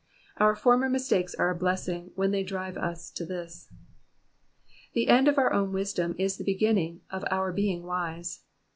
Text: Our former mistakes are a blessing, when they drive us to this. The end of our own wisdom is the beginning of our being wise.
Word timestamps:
Our 0.37 0.55
former 0.55 0.89
mistakes 0.89 1.35
are 1.35 1.51
a 1.51 1.55
blessing, 1.55 2.09
when 2.15 2.31
they 2.31 2.41
drive 2.41 2.75
us 2.75 3.11
to 3.11 3.23
this. 3.23 3.71
The 4.93 5.07
end 5.09 5.27
of 5.27 5.37
our 5.37 5.53
own 5.53 5.71
wisdom 5.73 6.15
is 6.17 6.37
the 6.37 6.43
beginning 6.43 7.01
of 7.11 7.23
our 7.29 7.53
being 7.53 7.83
wise. 7.83 8.41